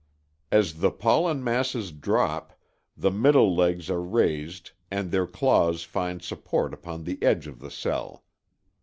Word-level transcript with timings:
As 0.51 0.79
the 0.79 0.89
pollen 0.89 1.43
masses 1.43 1.91
drop, 1.91 2.59
the 2.97 3.11
middle 3.11 3.55
legs 3.55 3.87
are 3.91 4.01
raised 4.01 4.71
and 4.89 5.11
their 5.11 5.27
claws 5.27 5.83
find 5.83 6.23
support 6.23 6.73
upon 6.73 7.03
the 7.03 7.21
edge 7.21 7.45
of 7.45 7.59
the 7.59 7.69
cell. 7.69 8.23